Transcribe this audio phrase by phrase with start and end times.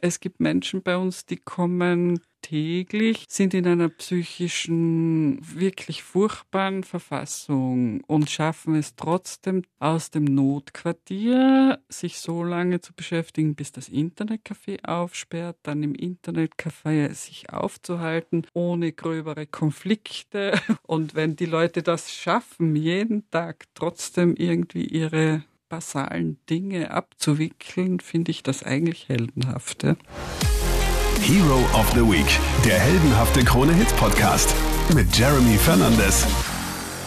[0.00, 8.02] Es gibt Menschen bei uns, die kommen täglich, sind in einer psychischen, wirklich furchtbaren Verfassung
[8.04, 14.84] und schaffen es trotzdem aus dem Notquartier, sich so lange zu beschäftigen, bis das Internetcafé
[14.84, 20.52] aufsperrt, dann im Internetcafé sich aufzuhalten, ohne gröbere Konflikte.
[20.82, 28.30] Und wenn die Leute das schaffen, jeden Tag trotzdem irgendwie ihre basalen Dinge abzuwickeln, finde
[28.30, 29.82] ich das eigentlich heldenhaft.
[29.82, 29.96] Ja?
[31.20, 32.26] Hero of the Week,
[32.64, 34.54] der heldenhafte Krone-Hit-Podcast
[34.94, 36.26] mit Jeremy Fernandes.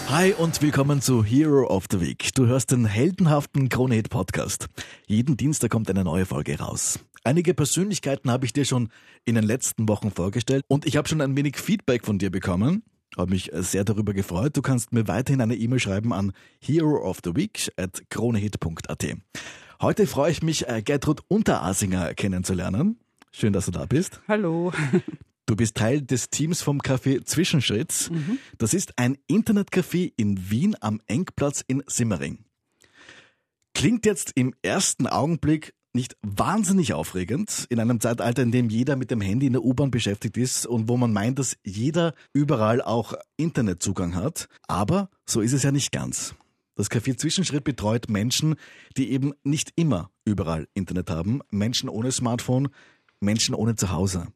[0.08, 2.34] Hi und willkommen zu Hero of the Week.
[2.36, 4.68] Du hörst den heldenhaften Krone-Hit-Podcast.
[5.08, 7.00] Jeden Dienstag kommt eine neue Folge raus.
[7.24, 8.90] Einige Persönlichkeiten habe ich dir schon
[9.26, 12.84] in den letzten Wochen vorgestellt und ich habe schon ein wenig Feedback von dir bekommen.
[13.18, 14.56] Habe mich sehr darüber gefreut.
[14.56, 19.06] Du kannst mir weiterhin eine E-Mail schreiben an herooftheweek at kronehit.at.
[19.82, 23.00] Heute freue ich mich, äh, Gertrud Unterasinger kennenzulernen.
[23.32, 24.22] Schön, dass du da bist.
[24.28, 24.72] Hallo.
[25.48, 28.10] Du bist Teil des Teams vom Café Zwischenschritt.
[28.10, 28.38] Mhm.
[28.58, 32.46] Das ist ein Internetcafé in Wien am Engplatz in Simmering.
[33.74, 39.12] Klingt jetzt im ersten Augenblick nicht wahnsinnig aufregend in einem Zeitalter, in dem jeder mit
[39.12, 43.14] dem Handy in der U-Bahn beschäftigt ist und wo man meint, dass jeder überall auch
[43.38, 44.48] Internetzugang hat.
[44.68, 46.36] Aber so ist es ja nicht ganz.
[46.76, 48.56] Das Café Zwischenschritt betreut Menschen,
[48.98, 52.70] die eben nicht immer überall Internet haben, Menschen ohne Smartphone,
[53.20, 54.28] Menschen ohne Zuhause.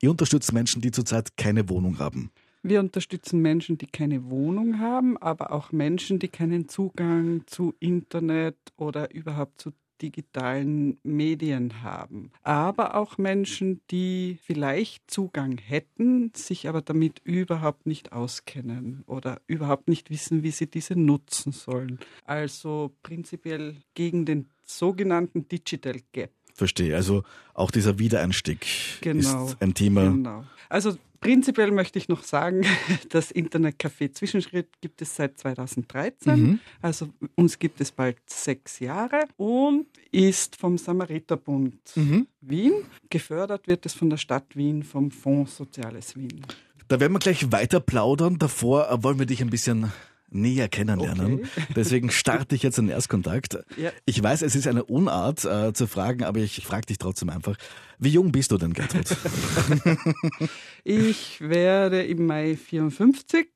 [0.00, 2.30] Ihr unterstützt Menschen, die zurzeit keine Wohnung haben.
[2.62, 8.56] Wir unterstützen Menschen, die keine Wohnung haben, aber auch Menschen, die keinen Zugang zu Internet
[8.76, 9.72] oder überhaupt zu
[10.02, 12.30] digitalen Medien haben.
[12.42, 19.88] Aber auch Menschen, die vielleicht Zugang hätten, sich aber damit überhaupt nicht auskennen oder überhaupt
[19.88, 21.98] nicht wissen, wie sie diese nutzen sollen.
[22.24, 26.30] Also prinzipiell gegen den sogenannten Digital Gap.
[26.54, 26.96] Verstehe.
[26.96, 27.22] Also
[27.54, 28.66] auch dieser Wiedereinstieg
[29.00, 30.10] genau, ist ein Thema.
[30.10, 30.44] Genau.
[30.68, 32.64] Also prinzipiell möchte ich noch sagen,
[33.10, 36.40] das Internetcafé Zwischenschritt gibt es seit 2013.
[36.40, 36.60] Mhm.
[36.80, 42.26] Also uns gibt es bald sechs Jahre und ist vom Samariterbund mhm.
[42.40, 42.72] Wien.
[43.10, 46.42] Gefördert wird es von der Stadt Wien, vom Fonds Soziales Wien.
[46.88, 48.38] Da werden wir gleich weiter plaudern.
[48.38, 49.92] Davor wollen wir dich ein bisschen
[50.30, 51.40] näher kennenlernen.
[51.40, 51.66] Okay.
[51.74, 53.58] Deswegen starte ich jetzt einen Erstkontakt.
[53.76, 53.92] Ja.
[54.04, 57.56] Ich weiß, es ist eine Unart äh, zu fragen, aber ich frage dich trotzdem einfach.
[57.98, 59.04] Wie jung bist du denn, Gertrud?
[60.84, 63.48] ich werde im Mai 54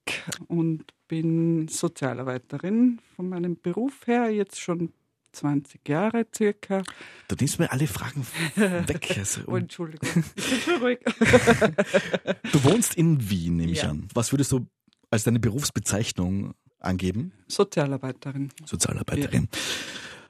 [0.49, 4.93] und bin Sozialarbeiterin von meinem Beruf her, jetzt schon
[5.33, 6.83] 20 Jahre circa.
[7.29, 9.15] Du nimmst mir alle Fragen weg.
[9.19, 10.99] Also, oh, Entschuldigung, ich bin schon ruhig.
[12.53, 14.09] du wohnst in Wien, nehme ich an.
[14.15, 14.67] Was würdest du
[15.11, 16.55] als deine Berufsbezeichnung
[16.85, 17.33] angeben?
[17.49, 18.51] Sozialarbeiterin.
[18.65, 19.49] Sozialarbeiterin.
[19.53, 19.59] Ja.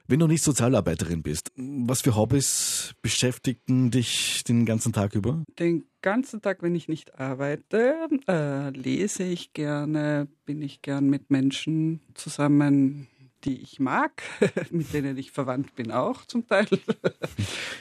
[0.09, 5.45] Wenn du nicht Sozialarbeiterin bist, was für Hobbys beschäftigen dich den ganzen Tag über?
[5.59, 11.31] Den ganzen Tag, wenn ich nicht arbeite, äh, lese ich gerne, bin ich gern mit
[11.31, 13.07] Menschen zusammen,
[13.45, 14.23] die ich mag,
[14.71, 16.67] mit denen ich verwandt bin auch zum Teil.
[16.67, 16.83] ist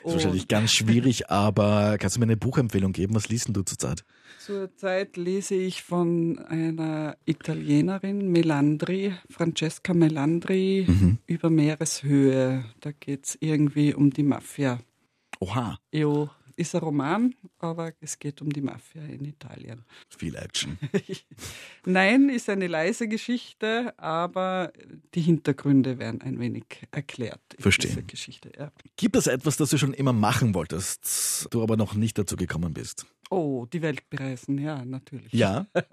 [0.03, 3.15] wahrscheinlich ganz schwierig, aber kannst du mir eine Buchempfehlung geben?
[3.15, 4.05] Was liest du zurzeit?
[4.43, 11.19] Zurzeit lese ich von einer Italienerin, Melandri, Francesca Melandri, mhm.
[11.27, 12.65] über Meereshöhe.
[12.79, 14.79] Da geht es irgendwie um die Mafia.
[15.39, 15.77] Oha.
[15.91, 19.85] Jo, ist ein Roman, aber es geht um die Mafia in Italien.
[20.09, 20.79] Viel Action.
[21.85, 24.73] Nein, ist eine leise Geschichte, aber
[25.13, 27.41] die Hintergründe werden ein wenig erklärt.
[27.59, 28.01] Verstehe.
[28.03, 28.71] Geschichte, ja.
[28.95, 32.73] Gibt es etwas, das du schon immer machen wolltest, du aber noch nicht dazu gekommen
[32.73, 33.05] bist?
[33.33, 35.31] Oh, die Welt bereisen, ja, natürlich.
[35.31, 35.65] Ja?
[35.75, 35.83] ja.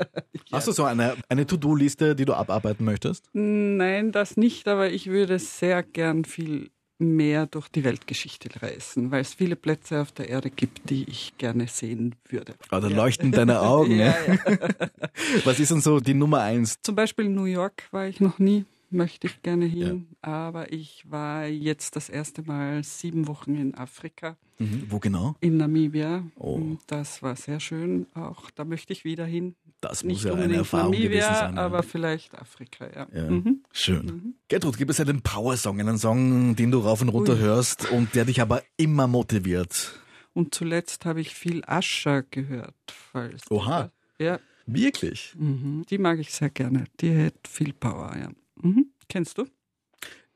[0.50, 3.31] Hast du so eine, eine To-Do-Liste, die du abarbeiten möchtest?
[3.32, 9.21] Nein, das nicht, aber ich würde sehr gern viel mehr durch die Weltgeschichte reisen, weil
[9.21, 12.54] es viele Plätze auf der Erde gibt, die ich gerne sehen würde.
[12.71, 12.97] Ah, da ja.
[12.97, 13.98] leuchten deine Augen.
[14.00, 14.37] ja, ja.
[15.44, 16.75] Was ist denn so die Nummer eins?
[16.82, 20.09] Zum Beispiel New York war ich noch nie möchte ich gerne hin.
[20.25, 20.31] Ja.
[20.49, 24.37] Aber ich war jetzt das erste Mal sieben Wochen in Afrika.
[24.59, 24.87] Mhm.
[24.88, 25.37] Wo genau?
[25.41, 26.24] In Namibia.
[26.36, 26.60] Oh.
[26.86, 28.07] Das war sehr schön.
[28.15, 29.54] Auch da möchte ich wieder hin.
[29.80, 31.57] Das muss Nicht ja eine Erfahrung Namibia, gewesen sein.
[31.57, 31.62] Ja.
[31.66, 33.07] Aber vielleicht Afrika, ja.
[33.15, 33.30] ja.
[33.30, 33.62] Mhm.
[33.72, 34.07] Schön.
[34.07, 34.34] Mhm.
[34.48, 37.39] Gertrud, gibt es einen Power-Song, einen Song, den du rauf und runter Ui.
[37.39, 40.01] hörst und der dich aber immer motiviert?
[40.34, 42.74] Und zuletzt habe ich viel Ascher gehört.
[43.12, 43.92] Falls Oha.
[44.18, 44.41] Ja.
[44.66, 45.34] Wirklich?
[45.39, 45.84] Mhm.
[45.89, 46.84] Die mag ich sehr gerne.
[47.01, 48.30] Die hat viel Power, ja.
[48.63, 48.93] Mhm.
[49.09, 49.47] Kennst du?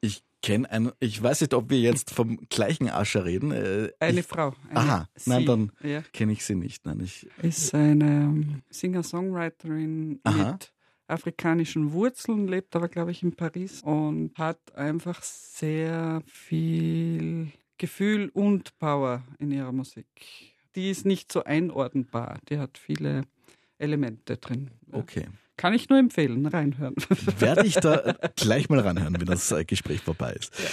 [0.01, 3.53] Ich kenne einen, ich weiß nicht, ob wir jetzt vom gleichen Ascher reden.
[3.53, 4.55] Äh, eine ich, Frau.
[4.71, 6.03] Eine aha, sie, nein, dann ja.
[6.13, 6.85] kenne ich sie nicht.
[6.85, 10.73] Nein, ich, ist eine ähm, Singer-Songwriterin mit
[11.07, 18.79] afrikanischen Wurzeln, lebt aber, glaube ich, in Paris und hat einfach sehr viel Gefühl und
[18.79, 20.07] Power in ihrer Musik.
[20.75, 22.39] Die ist nicht so einordnbar.
[22.49, 23.23] Die hat viele
[23.79, 24.71] Elemente drin.
[24.91, 25.27] Okay.
[25.63, 26.97] Kann ich nur empfehlen, reinhören.
[27.39, 30.53] Werde ich da gleich mal reinhören, wenn das Gespräch vorbei ist.
[30.59, 30.69] Ja.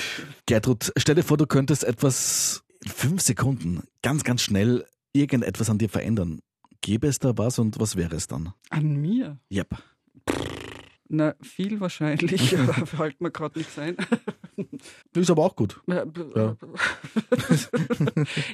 [0.47, 5.77] Gertrud, stell dir vor, du könntest etwas in fünf Sekunden ganz, ganz schnell irgendetwas an
[5.77, 6.39] dir verändern.
[6.81, 8.51] Gäbe es da was und was wäre es dann?
[8.71, 9.37] An mir?
[9.51, 9.77] Yep.
[11.11, 13.97] Na, viel wahrscheinlich, aber fällt mir gerade nichts ein.
[15.15, 15.81] Ist aber auch gut.
[15.87, 16.05] Ja.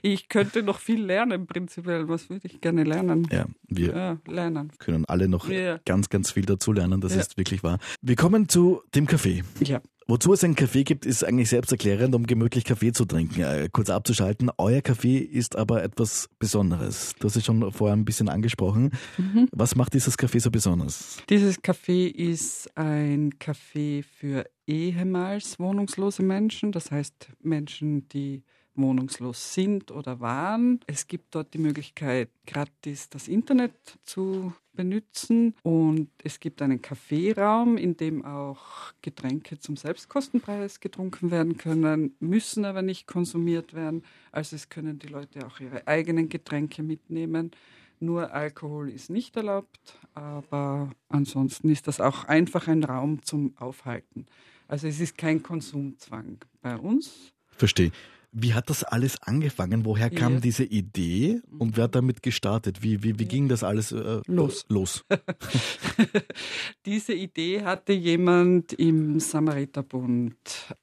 [0.02, 2.08] ich könnte noch viel lernen, prinzipiell.
[2.08, 3.28] Was würde ich gerne lernen?
[3.30, 4.72] Ja, wir ja, lernen.
[4.80, 5.80] können alle noch ja.
[5.86, 7.02] ganz, ganz viel dazu lernen.
[7.02, 7.80] Das ist wirklich wahr.
[8.02, 9.44] Wir kommen zu dem Kaffee.
[9.60, 9.82] Ja.
[10.08, 13.42] Wozu es einen Kaffee gibt, ist eigentlich selbsterklärend, um gemütlich Kaffee zu trinken.
[13.42, 17.16] Äh, kurz abzuschalten, euer Kaffee ist aber etwas Besonderes.
[17.18, 18.92] Du hast es schon vorher ein bisschen angesprochen.
[19.18, 19.48] Mhm.
[19.52, 21.18] Was macht dieses Kaffee so besonders?
[21.30, 28.44] Dieses Kaffee ist ein Kaffee für ehemals wohnungslose Menschen, das heißt Menschen, die
[28.76, 30.80] wohnungslos sind oder waren.
[30.88, 33.74] Es gibt dort die Möglichkeit, gratis das Internet
[34.04, 41.58] zu benutzen und es gibt einen Kaffeeraum, in dem auch Getränke zum Selbstkostenpreis getrunken werden
[41.58, 44.04] können, müssen aber nicht konsumiert werden.
[44.32, 47.52] Also es können die Leute auch ihre eigenen Getränke mitnehmen.
[48.00, 54.26] Nur Alkohol ist nicht erlaubt, aber ansonsten ist das auch einfach ein Raum zum Aufhalten.
[54.68, 57.34] Also es ist kein Konsumzwang bei uns.
[57.52, 57.92] Verstehe.
[58.38, 59.86] Wie hat das alles angefangen?
[59.86, 60.40] Woher kam ja.
[60.42, 62.84] diese Idee und wer hat damit gestartet?
[62.84, 64.66] Wie, wie, wie ging das alles äh, los?
[64.68, 65.06] los?
[66.86, 70.36] diese Idee hatte jemand im Samariterbund,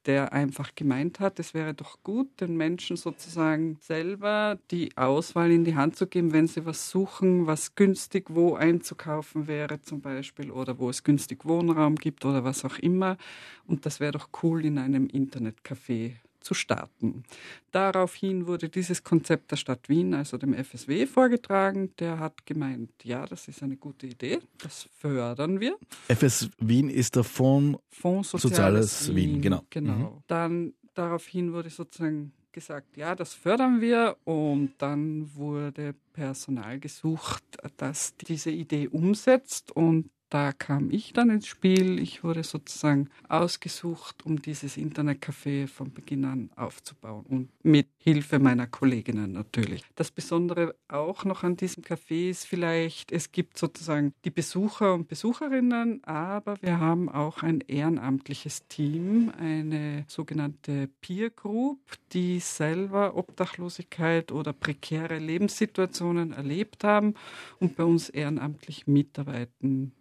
[0.06, 5.64] der einfach gemeint hat, es wäre doch gut, den Menschen sozusagen selber die Auswahl in
[5.64, 10.50] die Hand zu geben, wenn sie was suchen, was günstig wo einzukaufen wäre zum Beispiel
[10.50, 13.18] oder wo es günstig Wohnraum gibt oder was auch immer.
[13.66, 17.24] Und das wäre doch cool in einem Internetcafé zu starten.
[17.70, 21.94] Daraufhin wurde dieses Konzept der Stadt Wien, also dem FSW, vorgetragen.
[21.98, 25.76] Der hat gemeint, ja, das ist eine gute Idee, das fördern wir.
[26.08, 29.62] FS Wien ist der Fonds, Fonds Soziales, Soziales Wien, Wien, genau.
[29.70, 29.94] genau.
[29.94, 30.22] Mhm.
[30.26, 37.42] Dann daraufhin wurde sozusagen gesagt, ja, das fördern wir und dann wurde Personal gesucht,
[37.78, 41.98] das diese Idee umsetzt und da kam ich dann ins Spiel.
[41.98, 48.66] Ich wurde sozusagen ausgesucht, um dieses Internetcafé von Beginn an aufzubauen und mit Hilfe meiner
[48.66, 49.84] Kolleginnen natürlich.
[49.94, 55.06] Das Besondere auch noch an diesem Café ist vielleicht, es gibt sozusagen die Besucher und
[55.06, 61.78] Besucherinnen, aber wir haben auch ein ehrenamtliches Team, eine sogenannte Peer Group,
[62.12, 67.14] die selber Obdachlosigkeit oder prekäre Lebenssituationen erlebt haben
[67.60, 69.92] und bei uns ehrenamtlich mitarbeiten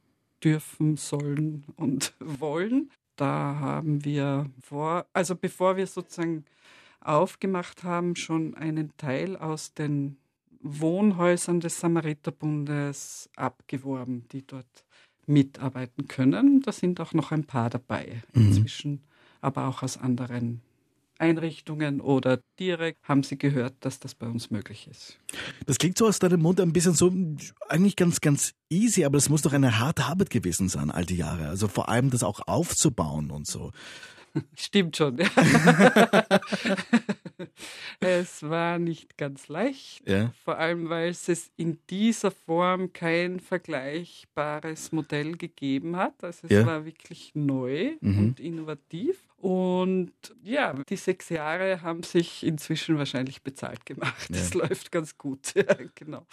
[0.44, 2.90] dürfen, sollen und wollen.
[3.16, 6.46] Da haben wir vor, also bevor wir sozusagen
[7.02, 10.18] aufgemacht haben, schon einen Teil aus den
[10.62, 14.86] Wohnhäusern des Samariterbundes abgeworben, die dort
[15.26, 16.62] mitarbeiten können.
[16.62, 18.48] Da sind auch noch ein paar dabei mhm.
[18.48, 19.04] inzwischen,
[19.40, 20.62] aber auch aus anderen
[21.22, 25.20] Einrichtungen oder direkt haben sie gehört, dass das bei uns möglich ist.
[25.66, 27.14] Das klingt so aus deinem Mund ein bisschen so,
[27.70, 31.18] eigentlich ganz, ganz easy, aber es muss doch eine harte Arbeit gewesen sein, all die
[31.18, 31.48] Jahre.
[31.48, 33.72] Also vor allem das auch aufzubauen und so.
[34.56, 35.20] Stimmt schon.
[38.00, 40.34] es war nicht ganz leicht, ja.
[40.44, 46.24] vor allem weil es in dieser Form kein vergleichbares Modell gegeben hat.
[46.24, 46.66] Also es ja.
[46.66, 48.20] war wirklich neu mhm.
[48.20, 49.20] und innovativ.
[49.42, 50.12] Und
[50.44, 54.30] ja, die sechs Jahre haben sich inzwischen wahrscheinlich bezahlt gemacht.
[54.30, 54.38] Ja.
[54.38, 55.54] Das läuft ganz gut.
[55.62, 56.26] Ja, genau.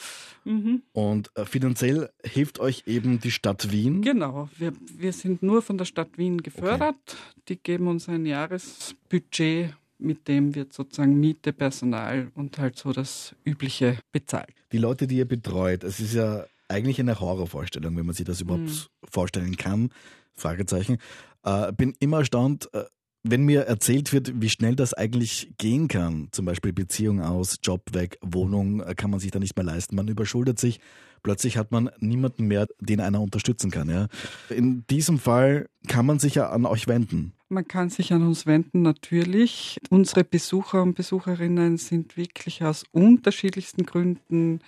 [0.44, 0.82] Mhm.
[0.92, 4.00] Und äh, finanziell hilft euch eben die Stadt Wien?
[4.00, 4.48] Genau.
[4.56, 6.96] Wir, wir sind nur von der Stadt Wien gefördert.
[7.06, 7.42] Okay.
[7.48, 13.34] Die geben uns ein Jahresbudget mit dem wird sozusagen Miete, Personal und halt so das
[13.44, 14.54] Übliche bezahlt.
[14.72, 18.40] Die Leute, die ihr betreut, es ist ja eigentlich eine Horrorvorstellung, wenn man sich das
[18.40, 19.08] überhaupt mhm.
[19.10, 19.90] vorstellen kann.
[20.34, 20.98] Fragezeichen.
[21.42, 22.84] Äh, bin immer erstaunt, äh,
[23.22, 27.82] wenn mir erzählt wird, wie schnell das eigentlich gehen kann, zum Beispiel Beziehung aus, Job
[27.92, 30.80] weg, Wohnung äh, kann man sich da nicht mehr leisten, man überschuldet sich,
[31.22, 33.88] plötzlich hat man niemanden mehr, den einer unterstützen kann.
[33.88, 34.08] Ja.
[34.50, 37.32] In diesem Fall kann man sich ja an euch wenden.
[37.48, 39.78] Man kann sich an uns wenden, natürlich.
[39.90, 44.60] Unsere Besucher und Besucherinnen sind wirklich aus unterschiedlichsten Gründen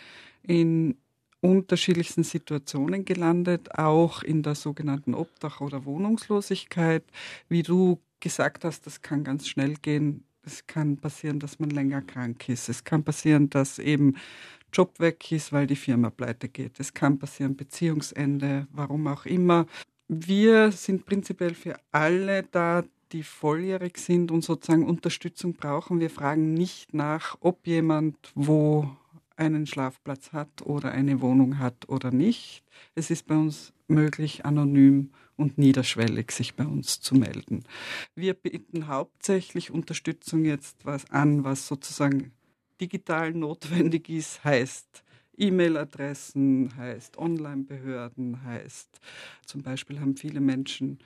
[0.42, 0.97] in
[1.42, 7.04] unterschiedlichsten Situationen gelandet, auch in der sogenannten Obdach- oder Wohnungslosigkeit.
[7.49, 10.25] Wie du gesagt hast, das kann ganz schnell gehen.
[10.43, 12.69] Es kann passieren, dass man länger krank ist.
[12.69, 14.17] Es kann passieren, dass eben
[14.73, 16.79] Job weg ist, weil die Firma pleite geht.
[16.79, 19.67] Es kann passieren, Beziehungsende, warum auch immer.
[20.09, 26.00] Wir sind prinzipiell für alle da, die volljährig sind und sozusagen Unterstützung brauchen.
[26.00, 28.89] Wir fragen nicht nach, ob jemand wo
[29.37, 32.62] einen Schlafplatz hat oder eine Wohnung hat oder nicht.
[32.95, 37.64] Es ist bei uns möglich, anonym und niederschwellig sich bei uns zu melden.
[38.14, 42.32] Wir bieten hauptsächlich Unterstützung jetzt was an, was sozusagen
[42.80, 45.02] digital notwendig ist, heißt
[45.37, 49.00] E-Mail-Adressen, heißt Online-Behörden, heißt
[49.47, 50.99] zum Beispiel haben viele Menschen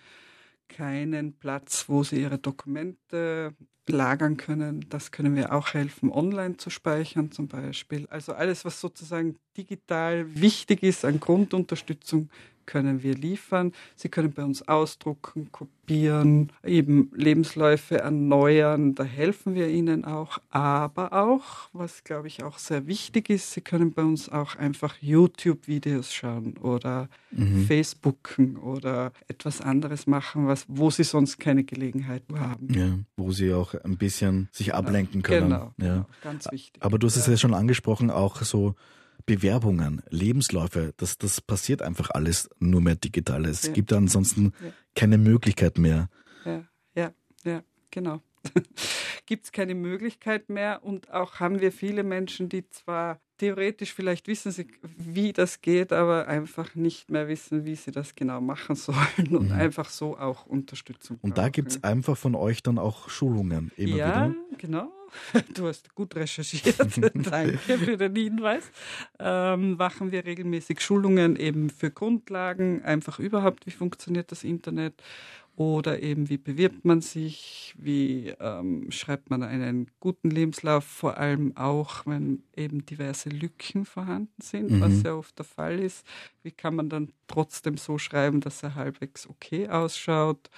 [0.68, 3.54] keinen Platz, wo sie ihre Dokumente
[3.86, 4.86] lagern können.
[4.88, 8.06] Das können wir auch helfen, online zu speichern zum Beispiel.
[8.08, 12.30] Also alles, was sozusagen digital wichtig ist an Grundunterstützung,
[12.66, 13.72] können wir liefern.
[13.96, 18.94] Sie können bei uns ausdrucken, kopieren, eben Lebensläufe erneuern.
[18.94, 20.38] Da helfen wir Ihnen auch.
[20.50, 24.96] Aber auch, was glaube ich auch sehr wichtig ist, Sie können bei uns auch einfach
[25.00, 27.66] YouTube-Videos schauen oder mhm.
[27.66, 32.72] Facebooken oder etwas anderes machen, was, wo Sie sonst keine Gelegenheit haben.
[32.72, 35.50] Ja, wo Sie auch ein bisschen sich ablenken können.
[35.50, 35.94] Genau, ja.
[35.94, 36.82] Genau, ganz wichtig.
[36.82, 38.74] Aber du hast es ja schon angesprochen, auch so
[39.26, 43.46] Bewerbungen, Lebensläufe, das, das passiert einfach alles nur mehr digital.
[43.46, 43.72] Es ja.
[43.72, 44.72] gibt ansonsten ja.
[44.94, 46.08] keine Möglichkeit mehr.
[46.44, 46.64] Ja,
[46.94, 47.12] ja,
[47.44, 48.20] ja, genau.
[49.26, 54.28] gibt es keine Möglichkeit mehr und auch haben wir viele Menschen, die zwar theoretisch vielleicht
[54.28, 58.76] wissen sie, wie das geht, aber einfach nicht mehr wissen, wie sie das genau machen
[58.76, 59.52] sollen und mhm.
[59.52, 61.18] einfach so auch Unterstützung.
[61.22, 64.34] Und da gibt es einfach von euch dann auch Schulungen immer ja, wieder?
[64.50, 64.92] Ja, genau.
[65.54, 66.76] Du hast gut recherchiert.
[67.14, 68.64] Danke für den Hinweis.
[69.18, 74.94] Ähm, machen wir regelmäßig Schulungen eben für Grundlagen, einfach überhaupt, wie funktioniert das Internet
[75.56, 81.56] oder eben wie bewirbt man sich, wie ähm, schreibt man einen guten Lebenslauf, vor allem
[81.56, 84.80] auch, wenn eben diverse Lücken vorhanden sind, mhm.
[84.80, 86.04] was ja oft der Fall ist.
[86.42, 90.50] Wie kann man dann trotzdem so schreiben, dass er halbwegs okay ausschaut?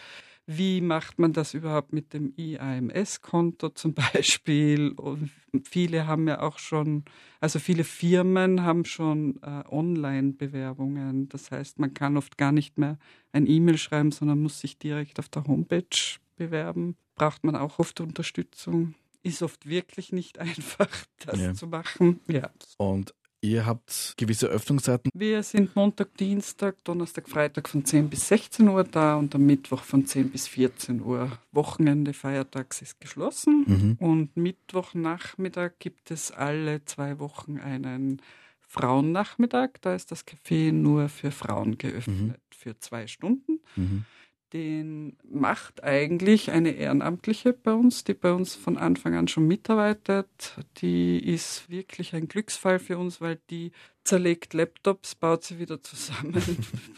[0.47, 4.93] Wie macht man das überhaupt mit dem IAMS-Konto zum Beispiel?
[4.93, 5.31] Und
[5.65, 7.05] viele haben ja auch schon,
[7.41, 11.29] also viele Firmen haben schon äh, Online-Bewerbungen.
[11.29, 12.99] Das heißt, man kann oft gar nicht mehr
[13.33, 16.97] ein E-Mail schreiben, sondern muss sich direkt auf der Homepage bewerben.
[17.17, 18.95] Braucht man auch oft Unterstützung
[19.27, 20.89] ist oft wirklich nicht einfach,
[21.19, 21.55] das ja.
[21.55, 22.21] zu machen.
[22.29, 22.51] Ja.
[22.79, 25.11] Und Ihr habt gewisse Öffnungszeiten.
[25.15, 29.83] Wir sind Montag, Dienstag, Donnerstag, Freitag von 10 bis 16 Uhr da und am Mittwoch
[29.83, 31.39] von 10 bis 14 Uhr.
[31.53, 33.65] Wochenende, Feiertags ist geschlossen.
[33.67, 34.07] Mhm.
[34.07, 38.23] Und Mittwochnachmittag gibt es alle zwei Wochen einen
[38.67, 39.71] Frauennachmittag.
[39.81, 42.57] Da ist das Café nur für Frauen geöffnet, mhm.
[42.57, 43.61] für zwei Stunden.
[43.77, 44.07] Mhm
[44.53, 50.57] den macht eigentlich eine Ehrenamtliche bei uns, die bei uns von Anfang an schon mitarbeitet.
[50.79, 53.73] Die ist wirklich ein Glücksfall für uns, weil die
[54.05, 56.35] zerlegt Laptops, baut sie wieder zusammen.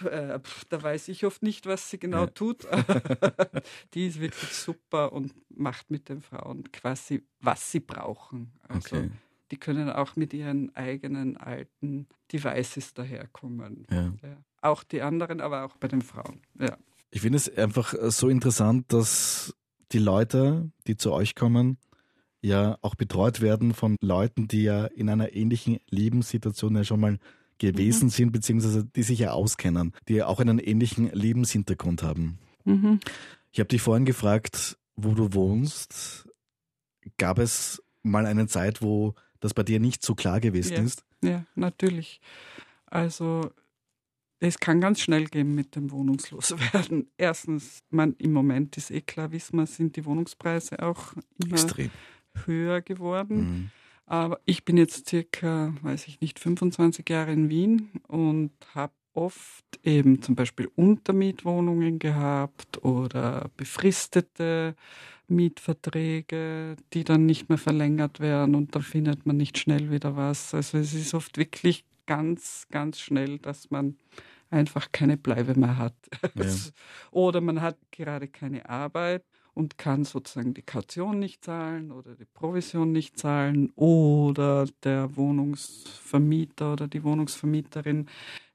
[0.05, 0.39] Äh,
[0.69, 2.67] da weiß ich oft nicht, was sie genau tut.
[3.95, 8.53] die ist wirklich super und macht mit den Frauen quasi, was sie brauchen.
[8.69, 9.11] Also okay.
[9.51, 13.87] die können auch mit ihren eigenen alten Devices daherkommen.
[13.91, 14.13] Ja.
[14.23, 14.37] Ja.
[14.61, 16.43] Auch die anderen, aber auch bei den Frauen.
[16.59, 16.77] Ja.
[17.11, 19.55] Ich finde es einfach äh, so interessant, dass
[19.93, 21.79] die Leute, die zu euch kommen,
[22.41, 27.19] ja auch betreut werden von Leuten, die ja in einer ähnlichen Lebenssituation ja schon mal
[27.59, 28.11] gewesen mhm.
[28.11, 32.39] sind, beziehungsweise die sich ja auskennen, die ja auch einen ähnlichen Lebenshintergrund haben.
[32.65, 33.01] Mhm.
[33.51, 36.29] Ich habe dich vorhin gefragt, wo du wohnst.
[37.17, 40.83] Gab es mal eine Zeit, wo das bei dir nicht so klar gewesen ja.
[40.83, 41.05] ist?
[41.23, 42.21] Ja, natürlich.
[42.87, 43.51] Also
[44.41, 47.11] es kann ganz schnell gehen mit dem Wohnungsloswerden.
[47.17, 51.91] Erstens, man, im Moment ist eh klar, wissen wir, sind die Wohnungspreise auch immer Extrem.
[52.47, 53.37] höher geworden.
[53.37, 53.71] Mhm.
[54.07, 59.65] Aber ich bin jetzt circa, weiß ich nicht, 25 Jahre in Wien und habe oft
[59.83, 64.77] eben zum Beispiel Untermietwohnungen gehabt oder befristete
[65.27, 70.55] Mietverträge, die dann nicht mehr verlängert werden und dann findet man nicht schnell wieder was.
[70.55, 73.99] Also es ist oft wirklich ganz, ganz schnell, dass man
[74.51, 75.95] einfach keine Bleibe mehr hat.
[76.35, 76.47] Ja.
[77.11, 82.25] oder man hat gerade keine Arbeit und kann sozusagen die Kaution nicht zahlen oder die
[82.25, 88.07] Provision nicht zahlen oder der Wohnungsvermieter oder die Wohnungsvermieterin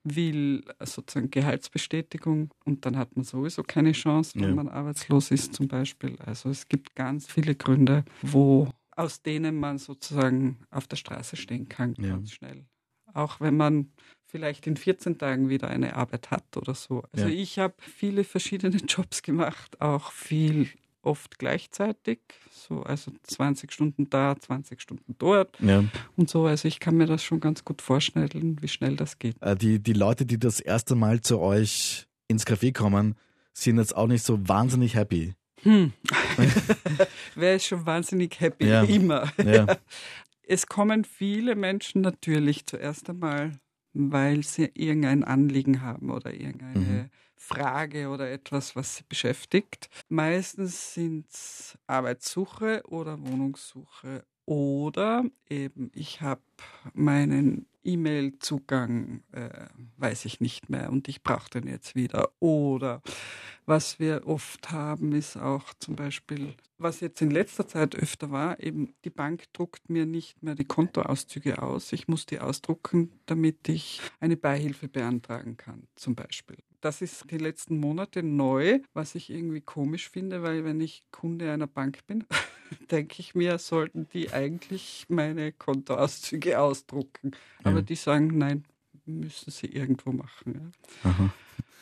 [0.03, 4.55] will sozusagen Gehaltsbestätigung und dann hat man sowieso keine Chance, wenn ja.
[4.55, 6.17] man arbeitslos ist zum Beispiel.
[6.25, 11.69] Also es gibt ganz viele Gründe, wo aus denen man sozusagen auf der Straße stehen
[11.69, 12.09] kann, ja.
[12.09, 12.65] ganz schnell
[13.13, 13.91] auch wenn man
[14.25, 17.03] vielleicht in 14 Tagen wieder eine Arbeit hat oder so.
[17.11, 17.33] Also ja.
[17.33, 20.69] ich habe viele verschiedene Jobs gemacht, auch viel
[21.03, 25.83] oft gleichzeitig, so also 20 Stunden da, 20 Stunden dort ja.
[26.15, 26.45] und so.
[26.45, 29.35] Also ich kann mir das schon ganz gut vorstellen, wie schnell das geht.
[29.41, 33.15] Äh, die, die Leute, die das erste Mal zu euch ins Café kommen,
[33.53, 35.35] sind jetzt auch nicht so wahnsinnig happy.
[37.35, 38.83] Wäre ich schon wahnsinnig happy, Ja.
[38.83, 39.31] immer.
[39.43, 39.77] Ja.
[40.45, 43.59] Es kommen viele Menschen natürlich zuerst einmal,
[43.93, 47.09] weil sie irgendein Anliegen haben oder irgendeine Mhm.
[47.35, 49.89] Frage oder etwas, was sie beschäftigt.
[50.09, 56.41] Meistens sind es Arbeitssuche oder Wohnungssuche oder eben ich habe
[56.93, 62.29] meinen E-Mail-Zugang, äh, weiß ich nicht mehr und ich brauche den jetzt wieder.
[62.39, 63.01] Oder
[63.65, 68.59] was wir oft haben, ist auch zum Beispiel, was jetzt in letzter Zeit öfter war,
[68.59, 71.91] eben die Bank druckt mir nicht mehr die Kontoauszüge aus.
[71.93, 76.57] Ich muss die ausdrucken, damit ich eine Beihilfe beantragen kann, zum Beispiel.
[76.83, 81.49] Das ist die letzten Monate neu, was ich irgendwie komisch finde, weil wenn ich Kunde
[81.49, 82.25] einer Bank bin,
[82.91, 87.31] denke ich mir, sollten die eigentlich meine Kontoauszüge ausdrucken.
[87.63, 87.81] Aber Ja.
[87.83, 88.65] die sagen, nein,
[89.05, 90.73] müssen sie irgendwo machen.
[91.05, 91.29] Ja.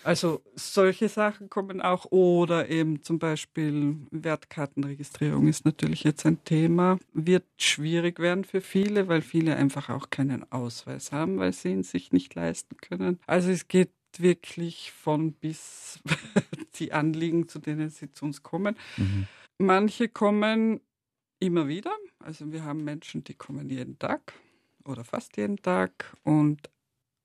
[0.04, 7.00] Also solche Sachen kommen auch oder eben zum Beispiel Wertkartenregistrierung ist natürlich jetzt ein Thema,
[7.14, 11.84] wird schwierig werden für viele, weil viele einfach auch keinen Ausweis haben, weil sie ihn
[11.84, 13.20] sich nicht leisten können.
[13.26, 13.90] Also es geht
[14.20, 16.00] wirklich von bis
[16.76, 18.76] die Anliegen, zu denen sie zu uns kommen.
[18.98, 19.28] Mhm.
[19.58, 20.82] Manche kommen
[21.40, 24.34] immer wieder, also wir haben Menschen, die kommen jeden Tag
[24.86, 26.70] oder fast jeden Tag und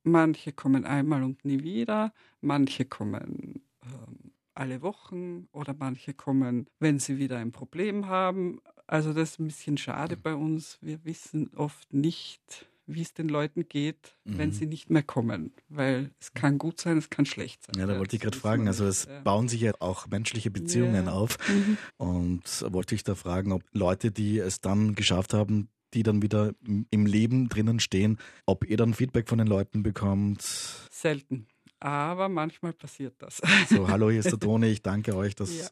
[0.03, 6.99] manche kommen einmal und nie wieder, manche kommen ähm, alle Wochen oder manche kommen, wenn
[6.99, 8.61] sie wieder ein Problem haben.
[8.87, 10.79] Also das ist ein bisschen schade bei uns.
[10.81, 14.53] Wir wissen oft nicht, wie es den Leuten geht, wenn Mhm.
[14.53, 17.75] sie nicht mehr kommen, weil es kann gut sein, es kann schlecht sein.
[17.81, 18.69] Ja, da wollte ich gerade fragen.
[18.69, 19.21] Also es ja.
[19.21, 21.13] bauen sich ja auch menschliche Beziehungen Ja.
[21.13, 21.37] auf.
[21.49, 21.79] Mhm.
[21.97, 26.53] Und wollte ich da fragen, ob Leute, die es dann geschafft haben, die dann wieder
[26.67, 30.43] im- im Leben drinnen stehen, ob ihr dann Feedback von den Leuten bekommt.
[30.91, 31.47] Selten.
[31.79, 33.41] Aber manchmal passiert das.
[33.69, 35.67] So, hallo, hier ist der Toni, ich danke euch, dass Ja.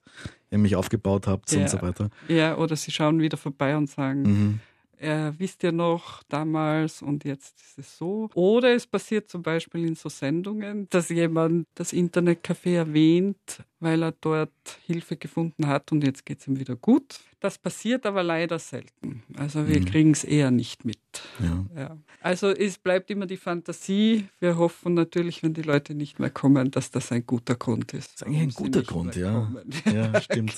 [0.51, 1.63] ihr mich aufgebaut habt Ja.
[1.63, 2.11] und so weiter.
[2.29, 4.61] Ja, oder sie schauen wieder vorbei und sagen, Mhm.
[5.05, 8.31] Äh, wisst ihr noch damals und jetzt ist es so.
[8.35, 14.13] Oder es passiert zum Beispiel in so Sendungen, dass jemand das Internetcafé erwähnt, weil er
[14.21, 14.51] dort
[14.87, 17.21] Hilfe gefunden hat und jetzt geht es ihm wieder gut.
[17.41, 19.23] Das passiert aber leider selten.
[19.37, 19.85] Also wir Mhm.
[19.85, 20.99] kriegen es eher nicht mit.
[21.39, 21.67] Ja.
[21.77, 21.99] Ja.
[22.23, 24.27] Also es bleibt immer die Fantasie.
[24.41, 28.15] Wir hoffen natürlich, wenn die Leute nicht mehr kommen, dass das ein guter Grund ist.
[28.15, 29.53] Das ist eigentlich ein guter Grund, ja.
[29.93, 30.57] Ja, stimmt.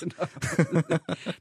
[0.57, 0.83] Genau.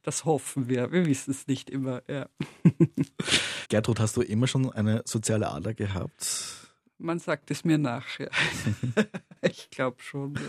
[0.04, 0.92] Das hoffen wir.
[0.92, 2.02] Wir wissen es nicht immer.
[3.70, 6.62] Gertrud, hast du immer schon eine soziale Ader gehabt?
[6.98, 8.20] Man sagt es mir nach.
[8.20, 8.30] Ja.
[9.42, 10.36] ich glaube schon.
[10.36, 10.42] Ja.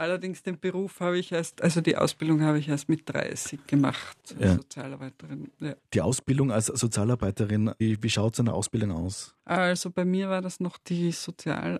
[0.00, 4.16] Allerdings den Beruf habe ich erst, also die Ausbildung habe ich erst mit 30 gemacht,
[4.38, 4.54] Ja.
[4.54, 5.50] Sozialarbeiterin.
[5.60, 5.74] Ja.
[5.92, 9.34] Die Ausbildung als Sozialarbeiterin, wie, wie schaut so eine Ausbildung aus?
[9.44, 11.12] Also bei mir war das noch die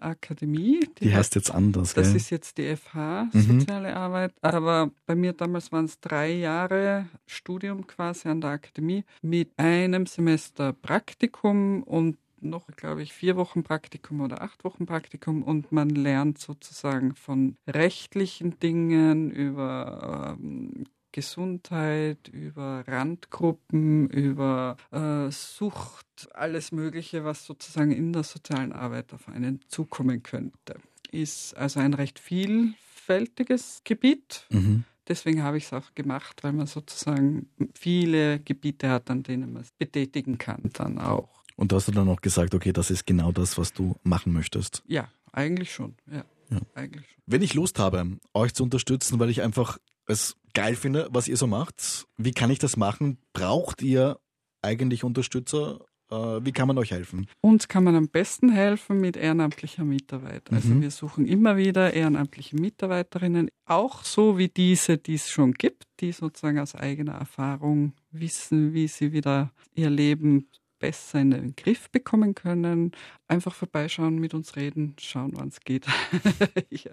[0.00, 0.80] Sozialakademie.
[1.00, 2.16] Die hat- heißt jetzt anders, Das gell?
[2.16, 3.60] ist jetzt die FH, Mhm.
[3.60, 4.32] Soziale Arbeit.
[4.42, 10.06] Aber bei mir damals waren es drei Jahre Studium quasi an der Akademie mit einem
[10.06, 15.90] Semester Praktikum und noch, glaube ich, vier Wochen Praktikum oder acht Wochen Praktikum und man
[15.90, 27.24] lernt sozusagen von rechtlichen Dingen über ähm, Gesundheit, über Randgruppen, über äh, Sucht, alles Mögliche,
[27.24, 30.76] was sozusagen in der sozialen Arbeit auf einen zukommen könnte.
[31.10, 34.46] Ist also ein recht vielfältiges Gebiet.
[34.50, 34.84] Mhm.
[35.08, 39.62] Deswegen habe ich es auch gemacht, weil man sozusagen viele Gebiete hat, an denen man
[39.62, 41.39] es betätigen kann, dann auch.
[41.60, 44.32] Und da hast du dann auch gesagt, okay, das ist genau das, was du machen
[44.32, 44.82] möchtest.
[44.86, 45.94] Ja, eigentlich schon.
[46.10, 46.58] Ja, Ja.
[46.74, 47.22] eigentlich schon.
[47.26, 51.36] Wenn ich Lust habe, euch zu unterstützen, weil ich einfach es geil finde, was ihr
[51.36, 53.18] so macht, wie kann ich das machen?
[53.34, 54.18] Braucht ihr
[54.62, 55.80] eigentlich Unterstützer?
[56.10, 57.28] Äh, wie kann man euch helfen?
[57.42, 60.50] Uns kann man am besten helfen mit ehrenamtlicher Mitarbeit.
[60.50, 60.80] Also Mhm.
[60.82, 66.10] wir suchen immer wieder ehrenamtliche Mitarbeiterinnen, auch so wie diese, die es schon gibt, die
[66.12, 70.48] sozusagen aus eigener Erfahrung wissen, wie sie wieder ihr Leben
[70.80, 72.90] besser in den Griff bekommen können.
[73.28, 75.86] Einfach vorbeischauen, mit uns reden, schauen, wann es geht.
[76.70, 76.90] ja.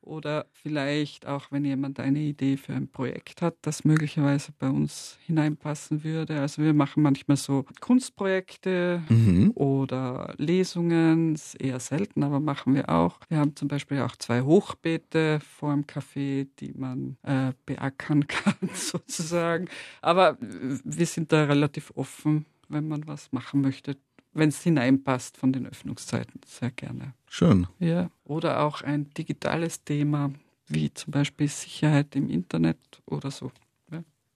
[0.00, 5.18] Oder vielleicht auch, wenn jemand eine Idee für ein Projekt hat, das möglicherweise bei uns
[5.26, 6.40] hineinpassen würde.
[6.40, 9.50] Also wir machen manchmal so Kunstprojekte, Mhm.
[9.56, 13.18] oder Lesungen, eher selten, aber machen wir auch.
[13.28, 18.70] Wir haben zum Beispiel auch zwei Hochbeete vor dem Café, die man äh, beackern kann,
[18.74, 19.66] sozusagen.
[20.02, 23.96] Aber wir sind da relativ offen, wenn man was machen möchte,
[24.32, 27.14] wenn es hineinpasst von den Öffnungszeiten, sehr gerne.
[27.28, 27.66] Schön.
[27.78, 28.10] Ja.
[28.24, 30.32] Oder auch ein digitales Thema,
[30.68, 33.50] wie zum Beispiel Sicherheit im Internet oder so.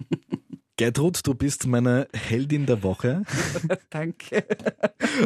[0.76, 3.22] Gertrud, du bist meine Heldin der Woche.
[3.90, 4.46] Danke.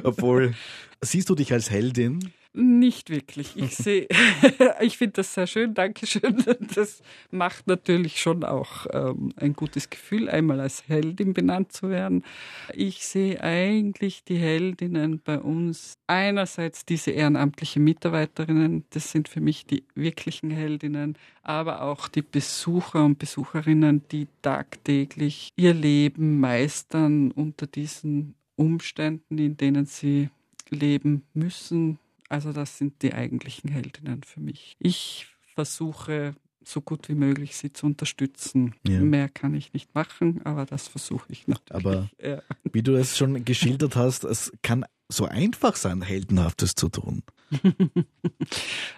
[0.02, 0.54] Obwohl,
[1.00, 2.32] siehst du dich als Heldin?
[2.56, 3.56] Nicht wirklich.
[3.56, 4.06] Ich sehe,
[4.80, 6.44] ich finde das sehr schön, Dankeschön.
[6.74, 12.24] Das macht natürlich schon auch ähm, ein gutes Gefühl, einmal als Heldin benannt zu werden.
[12.72, 19.66] Ich sehe eigentlich die Heldinnen bei uns einerseits diese ehrenamtliche Mitarbeiterinnen, das sind für mich
[19.66, 27.66] die wirklichen Heldinnen, aber auch die Besucher und Besucherinnen, die tagtäglich ihr Leben meistern unter
[27.66, 30.30] diesen Umständen, in denen sie
[30.70, 34.76] leben müssen, also das sind die eigentlichen Heldinnen für mich.
[34.78, 36.34] Ich versuche
[36.66, 38.74] so gut wie möglich sie zu unterstützen.
[38.86, 39.00] Ja.
[39.00, 41.86] Mehr kann ich nicht machen, aber das versuche ich natürlich.
[41.86, 42.42] Aber ja.
[42.72, 47.22] wie du es schon geschildert hast, es kann so einfach sein, Heldenhaftes zu tun.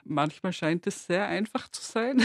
[0.04, 2.22] Manchmal scheint es sehr einfach zu sein,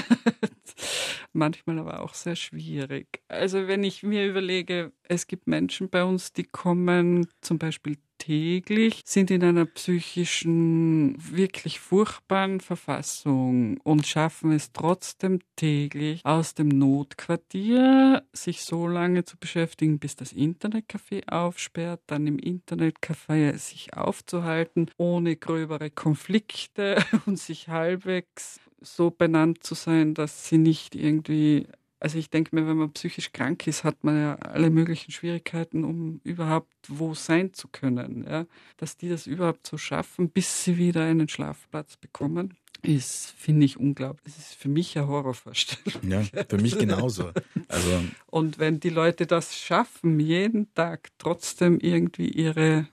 [1.33, 3.21] manchmal aber auch sehr schwierig.
[3.27, 9.01] Also wenn ich mir überlege, es gibt Menschen bei uns, die kommen zum Beispiel täglich,
[9.03, 18.23] sind in einer psychischen, wirklich furchtbaren Verfassung und schaffen es trotzdem täglich aus dem Notquartier,
[18.31, 25.35] sich so lange zu beschäftigen, bis das Internetcafé aufsperrt, dann im Internetcafé sich aufzuhalten, ohne
[25.35, 31.67] gröbere Konflikte und sich halbwegs so benannt zu sein, dass sie nicht irgendwie
[32.01, 35.83] also ich denke mir, wenn man psychisch krank ist, hat man ja alle möglichen Schwierigkeiten,
[35.83, 38.25] um überhaupt wo sein zu können.
[38.27, 38.47] Ja?
[38.77, 43.77] Dass die das überhaupt so schaffen, bis sie wieder einen Schlafplatz bekommen, ist, finde ich,
[43.77, 44.33] unglaublich.
[44.33, 46.09] Das ist für mich eine Horrorvorstellung.
[46.09, 47.31] Ja, für mich genauso.
[47.67, 52.87] Also Und wenn die Leute das schaffen, jeden Tag trotzdem irgendwie ihre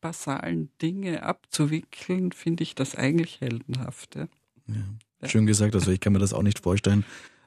[0.00, 4.14] basalen Dinge abzuwickeln, finde ich das eigentlich heldenhaft.
[4.14, 4.28] Ja.
[4.68, 5.28] Ja.
[5.28, 7.04] Schön gesagt, also ich kann mir das auch nicht vorstellen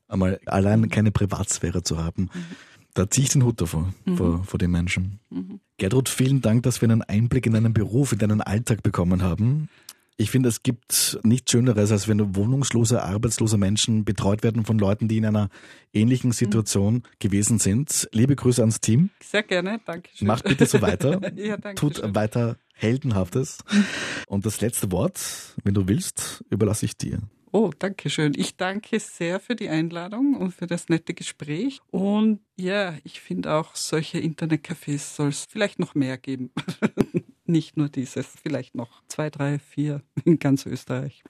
[0.10, 2.24] einmal allein keine Privatsphäre zu haben.
[2.24, 2.46] Mhm.
[2.94, 4.18] Da ziehe ich den Hut davor, mhm.
[4.18, 5.20] vor, vor den Menschen.
[5.30, 5.60] Mhm.
[5.78, 9.70] Gertrud, vielen Dank, dass wir einen Einblick in deinen Beruf, in deinen Alltag bekommen haben.
[10.18, 15.08] Ich finde, es gibt nichts Schöneres, als wenn wohnungslose, arbeitslose Menschen betreut werden von Leuten,
[15.08, 15.50] die in einer
[15.94, 17.04] ähnlichen Situation mhm.
[17.20, 18.10] gewesen sind.
[18.12, 19.12] Liebe Grüße ans Team.
[19.24, 20.28] Sehr gerne, danke schön.
[20.28, 21.22] Macht bitte so weiter.
[21.38, 22.16] ja, danke Tut schön.
[22.16, 23.60] weiter Heldenhaftes.
[24.28, 25.22] Und das letzte Wort,
[25.64, 27.22] wenn du willst, überlasse ich dir.
[27.52, 28.34] Oh, danke schön.
[28.36, 31.82] Ich danke sehr für die Einladung und für das nette Gespräch.
[31.90, 36.52] Und ja, ich finde auch, solche Internetcafés soll es vielleicht noch mehr geben.
[37.46, 41.24] Nicht nur dieses, vielleicht noch zwei, drei, vier in ganz Österreich.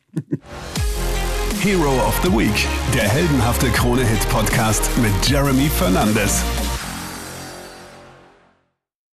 [1.61, 6.43] Hero of the Week, der heldenhafte Krone-Hit-Podcast mit Jeremy Fernandes.